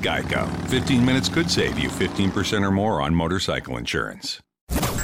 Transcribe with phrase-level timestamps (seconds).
[0.00, 0.46] Geico.
[0.68, 4.40] 15 minutes could save you 15% or more on motorcycle insurance.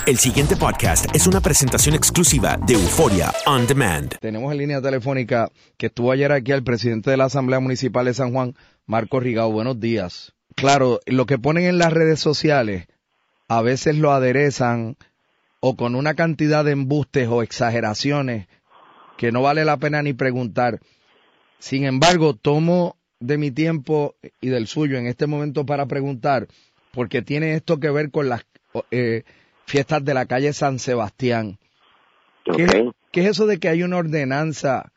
[0.06, 4.18] El siguiente podcast es una presentación exclusiva de Euforia On Demand.
[4.20, 8.12] Tenemos en línea telefónica que estuvo ayer aquí el presidente de la Asamblea Municipal de
[8.12, 8.54] San Juan,
[8.84, 9.50] Marco Rigao.
[9.50, 10.34] Buenos días.
[10.56, 12.86] Claro, lo que ponen en las redes sociales
[13.48, 14.96] a veces lo aderezan
[15.60, 18.46] o con una cantidad de embustes o exageraciones
[19.16, 20.80] que no vale la pena ni preguntar.
[21.58, 26.46] Sin embargo, tomo de mi tiempo y del suyo en este momento para preguntar,
[26.92, 28.46] porque tiene esto que ver con las
[28.90, 29.22] eh,
[29.66, 31.58] fiestas de la calle San Sebastián.
[32.44, 34.92] ¿Qué, qué es eso de que hay una ordenanza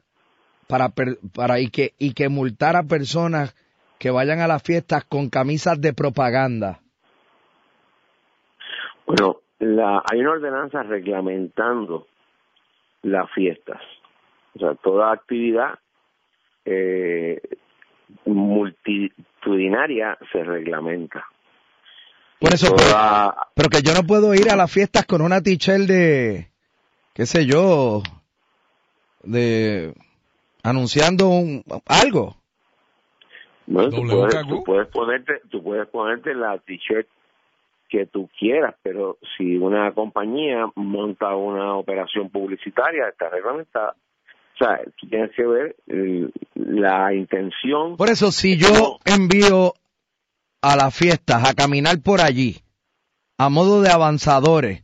[0.68, 0.90] para,
[1.34, 3.56] para y que y que multar a personas
[4.00, 6.82] que vayan a las fiestas con camisas de propaganda?
[9.06, 12.08] Bueno, la, hay una ordenanza reglamentando
[13.04, 13.82] las fiestas.
[14.56, 15.80] O sea, toda actividad
[16.66, 17.40] eh,
[18.26, 21.26] multitudinaria se reglamenta.
[22.40, 25.42] Por eso, pero, Toda- pero que yo no puedo ir a las fiestas con una
[25.42, 26.50] tichel de,
[27.14, 28.04] qué sé yo,
[29.24, 29.94] de
[30.64, 32.36] anunciando un, algo.
[33.66, 37.08] Bueno, tú puedes, tú puedes ponerte, tú puedes ponerte la t-shirt
[37.90, 43.96] que tú quieras, pero si una compañía monta una operación publicitaria, está reglamentada.
[44.60, 47.96] O sea, tú tienes que ver eh, la intención.
[47.96, 49.74] Por eso, si yo envío
[50.62, 52.58] a las fiestas a caminar por allí,
[53.38, 54.84] a modo de avanzadores,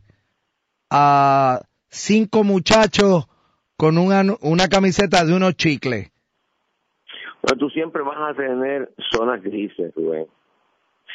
[0.90, 3.26] a cinco muchachos
[3.76, 6.10] con una, una camiseta de unos chicles,
[7.42, 10.26] Bueno, tú siempre vas a tener zonas grises, Rubén.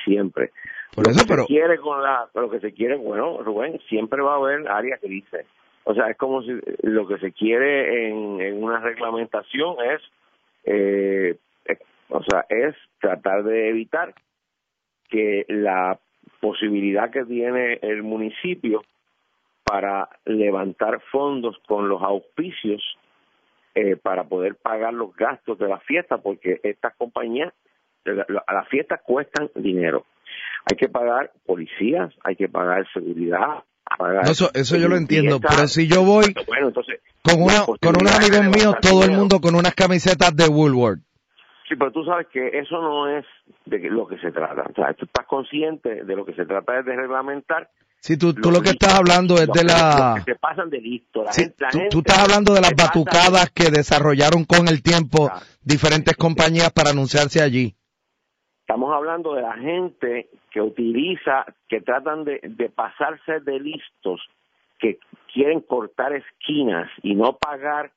[0.04, 0.52] Siempre.
[0.94, 3.80] Por lo eso, que pero- se quiere con la, lo que se quiere, bueno, Rubén,
[3.88, 5.46] siempre va a haber áreas grises.
[5.90, 6.52] O sea, es como si
[6.84, 10.02] lo que se quiere en, en una reglamentación es,
[10.64, 11.36] eh,
[11.66, 11.78] eh,
[12.10, 14.14] o sea, es tratar de evitar
[15.10, 16.00] que la
[16.42, 18.84] posibilidad que tiene el municipio
[19.64, 22.84] para levantar fondos con los auspicios
[23.74, 27.52] eh, para poder pagar los gastos de la fiesta, porque estas compañías
[28.46, 30.06] a las fiestas cuestan dinero.
[30.70, 33.64] Hay que pagar policías, hay que pagar seguridad,
[34.00, 37.66] pagar No, eso, eso yo lo entiendo, pero si yo voy Bueno, entonces con, una,
[37.66, 41.02] con unos amigos míos, todo el mundo con unas camisetas de Woolworth.
[41.68, 43.26] Sí, pero tú sabes que eso no es
[43.66, 44.64] de lo que se trata.
[44.72, 47.70] O sea, tú estás consciente de lo que se trata es de reglamentar.
[48.00, 50.14] Si tú, tú lo que listos, estás hablando es de la...
[50.16, 51.24] los que se pasan de listo.
[51.24, 54.46] La Sí, gente, la tú, gente tú estás hablando de las de- batucadas que desarrollaron
[54.46, 55.30] con el tiempo
[55.62, 57.76] diferentes compañías para anunciarse allí.
[58.62, 64.22] estamos hablando de la gente que utiliza, que tratan de, de pasarse de listos,
[64.80, 64.98] que
[65.34, 67.92] quieren cortar esquinas y no pagar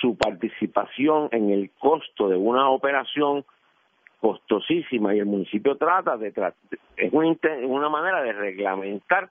[0.00, 3.44] su participación en el costo de una operación
[4.20, 5.14] costosísima.
[5.14, 6.32] Y el municipio trata de,
[6.96, 7.36] es una,
[7.66, 9.30] una manera de reglamentar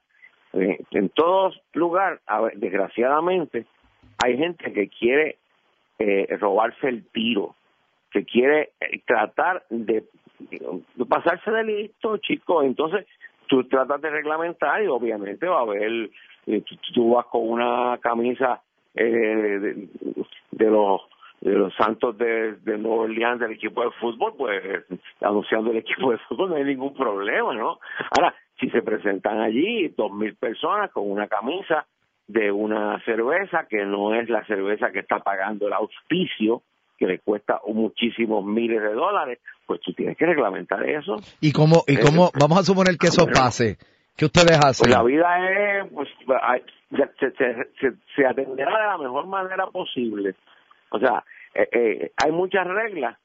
[0.52, 2.20] eh, en todos lugares
[2.56, 3.64] desgraciadamente
[4.22, 5.38] hay gente que quiere
[5.98, 7.54] eh, robarse el tiro
[8.10, 10.04] que quiere eh, tratar de,
[11.08, 13.06] pasarse de listo chicos entonces
[13.46, 16.10] tú tratas de reglamentar y obviamente va a haber
[16.94, 18.62] tú, vas con una camisa
[18.94, 19.88] de,
[20.50, 21.02] de los
[21.42, 24.84] de los Santos de, de Nueva Orleans del equipo de fútbol, pues
[25.20, 27.80] anunciando el equipo de fútbol no hay ningún problema, ¿no?
[28.16, 31.84] Ahora, si se presentan allí dos mil personas con una camisa
[32.28, 36.62] de una cerveza que no es la cerveza que está pagando el auspicio,
[36.98, 41.16] que le cuesta muchísimos miles de dólares, pues tú tienes que reglamentar eso.
[41.40, 43.76] ¿Y cómo, y cómo, vamos a suponer que eso pase?
[44.16, 44.84] ¿Qué ustedes hacen?
[44.84, 46.08] Pues la vida es, pues,
[47.18, 50.34] se, se, se atenderá de la mejor manera posible
[50.92, 51.24] o sea,
[51.54, 53.18] eh, eh, hay muchas reglas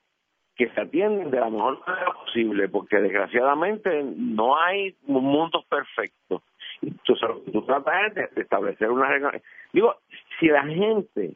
[0.55, 6.41] que se atienden de la mejor manera posible, porque desgraciadamente no hay mundos perfectos.
[6.81, 9.39] Entonces, lo que tú tratas es de establecer una regla.
[9.73, 9.95] Digo,
[10.39, 11.33] si la gente,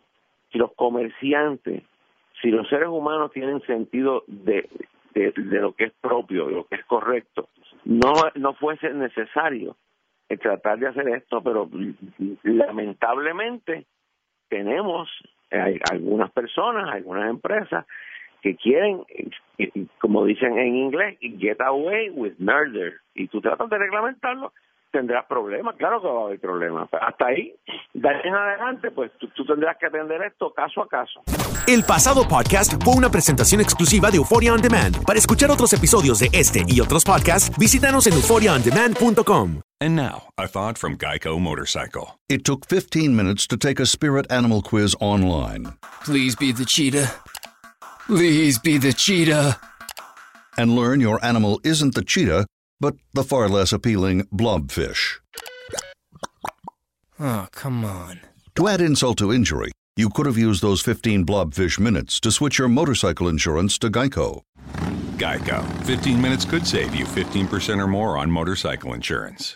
[0.52, 1.84] si los comerciantes,
[2.42, 4.70] si los seres humanos tienen sentido de,
[5.14, 7.50] de, lo que es propio, de lo que es correcto,
[7.86, 9.76] no, no fuese necesario
[10.38, 11.70] tratar de hacer esto, pero
[12.44, 13.86] lamentablemente
[14.50, 15.10] tenemos
[15.90, 17.86] algunas personas, algunas empresas
[18.42, 19.04] que quieren,
[20.00, 22.94] como dicen en inglés, get away with murder.
[23.14, 24.54] Y tú tratas de reglamentarlo,
[24.92, 26.90] tendrás problemas, claro que va a haber problemas.
[26.92, 27.56] hasta ahí,
[27.94, 31.22] de ahí en adelante, pues tú, tú, tendrás que atender esto caso a caso.
[31.68, 35.04] El pasado podcast fue una presentación exclusiva de Euphoria On Demand.
[35.06, 39.62] Para escuchar otros episodios de este y otros podcasts, visítanos en euphoriaondemand.com.
[39.80, 42.20] And now, a thought from Geico Motorcycle.
[42.30, 45.74] It took 15 minutes to take a spirit animal quiz online.
[46.04, 47.10] Please be the cheetah.
[48.06, 49.58] Please be the cheetah.
[50.58, 52.46] And learn your animal isn't the cheetah
[52.82, 55.20] but the far less appealing blobfish.
[57.20, 58.20] Oh, come on.
[58.56, 62.58] To add insult to injury, you could have used those 15 blobfish minutes to switch
[62.58, 64.42] your motorcycle insurance to Geico.
[65.18, 65.64] Geico.
[65.86, 69.56] 15 minutes could save you 15% or more on motorcycle insurance.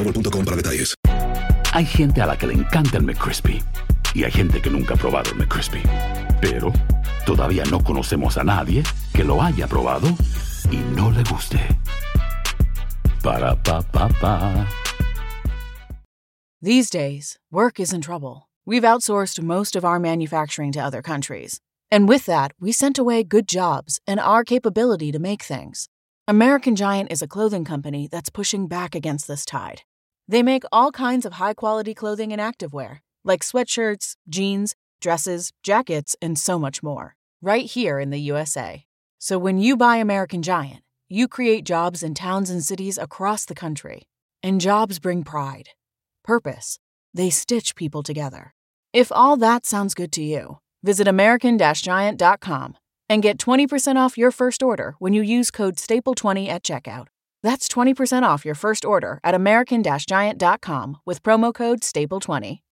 [0.03, 0.95] para detalles.
[1.73, 3.61] Hay gente a la que le encanta el McCrispy
[4.13, 5.81] y hay gente que nunca ha probado el McCrispy.
[6.41, 6.73] Pero
[7.25, 8.83] todavía no conocemos a nadie
[9.13, 10.07] que lo haya probado
[10.71, 11.59] y no le guste.
[13.23, 14.67] Para pa pa pa.
[16.61, 18.49] These days, work is in trouble.
[18.65, 21.59] We've outsourced most of our manufacturing to other countries.
[21.89, 25.87] And with that, we sent away good jobs and our capability to make things.
[26.27, 29.81] American Giant is a clothing company that's pushing back against this tide.
[30.27, 36.15] They make all kinds of high quality clothing and activewear, like sweatshirts, jeans, dresses, jackets,
[36.21, 38.85] and so much more, right here in the USA.
[39.19, 43.53] So when you buy American Giant, you create jobs in towns and cities across the
[43.53, 44.03] country.
[44.41, 45.69] And jobs bring pride,
[46.23, 46.79] purpose.
[47.13, 48.53] They stitch people together.
[48.93, 52.77] If all that sounds good to you, visit American Giant.com
[53.09, 57.07] and get 20% off your first order when you use code STAPLE20 at checkout.
[57.43, 62.61] That's 20% off your first order at American Giant.com with promo code STAPLE20.